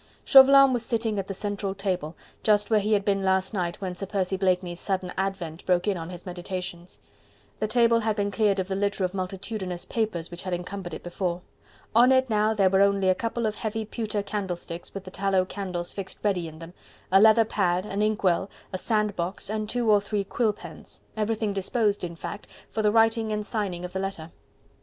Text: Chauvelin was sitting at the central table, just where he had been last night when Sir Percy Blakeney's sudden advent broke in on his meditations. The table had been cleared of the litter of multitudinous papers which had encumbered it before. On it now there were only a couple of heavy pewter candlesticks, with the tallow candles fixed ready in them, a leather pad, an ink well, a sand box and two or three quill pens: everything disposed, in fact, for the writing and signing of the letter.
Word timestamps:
Chauvelin 0.25 0.73
was 0.73 0.83
sitting 0.83 1.19
at 1.19 1.27
the 1.27 1.33
central 1.35 1.75
table, 1.75 2.15
just 2.41 2.71
where 2.71 2.79
he 2.79 2.93
had 2.93 3.05
been 3.05 3.21
last 3.23 3.53
night 3.53 3.79
when 3.81 3.93
Sir 3.93 4.07
Percy 4.07 4.35
Blakeney's 4.35 4.79
sudden 4.79 5.13
advent 5.15 5.63
broke 5.67 5.87
in 5.87 5.95
on 5.95 6.09
his 6.09 6.25
meditations. 6.25 6.97
The 7.59 7.67
table 7.67 7.99
had 7.99 8.15
been 8.15 8.31
cleared 8.31 8.57
of 8.57 8.67
the 8.67 8.73
litter 8.73 9.03
of 9.05 9.13
multitudinous 9.13 9.85
papers 9.85 10.31
which 10.31 10.41
had 10.41 10.55
encumbered 10.55 10.95
it 10.95 11.03
before. 11.03 11.41
On 11.93 12.11
it 12.11 12.31
now 12.31 12.51
there 12.55 12.67
were 12.71 12.81
only 12.81 13.09
a 13.09 13.13
couple 13.13 13.45
of 13.45 13.53
heavy 13.53 13.85
pewter 13.85 14.23
candlesticks, 14.23 14.91
with 14.95 15.03
the 15.03 15.11
tallow 15.11 15.45
candles 15.45 15.93
fixed 15.93 16.17
ready 16.23 16.47
in 16.47 16.57
them, 16.57 16.73
a 17.11 17.21
leather 17.21 17.45
pad, 17.45 17.85
an 17.85 18.01
ink 18.01 18.23
well, 18.23 18.49
a 18.73 18.79
sand 18.79 19.15
box 19.15 19.51
and 19.51 19.69
two 19.69 19.91
or 19.91 20.01
three 20.01 20.23
quill 20.23 20.51
pens: 20.53 21.01
everything 21.15 21.53
disposed, 21.53 22.03
in 22.03 22.15
fact, 22.15 22.47
for 22.71 22.81
the 22.81 22.91
writing 22.91 23.31
and 23.31 23.45
signing 23.45 23.85
of 23.85 23.93
the 23.93 23.99
letter. 23.99 24.31